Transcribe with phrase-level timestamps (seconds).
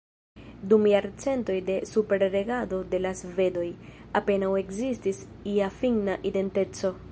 [0.69, 3.67] Dum jarcentoj de superregado de la svedoj,
[4.23, 5.23] apenaŭ ekzistis
[5.55, 6.95] ia finna identeco.